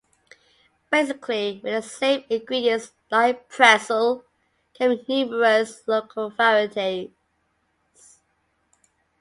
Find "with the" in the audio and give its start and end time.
1.63-1.87